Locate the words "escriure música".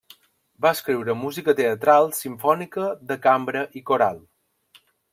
0.75-1.55